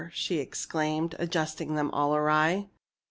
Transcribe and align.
she 0.11 0.39
exclaimed, 0.39 1.15
adjusting 1.19 1.75
them 1.75 1.91
all 1.91 2.15
awry. 2.15 2.67